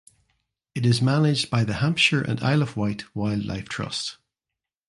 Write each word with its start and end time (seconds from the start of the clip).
It 0.73 0.83
is 0.83 0.99
managed 0.99 1.51
by 1.51 1.63
the 1.63 1.75
Hampshire 1.75 2.23
and 2.23 2.41
Isle 2.41 2.63
of 2.63 2.75
Wight 2.75 3.03
Wildlife 3.15 3.69
Trust. 3.69 4.17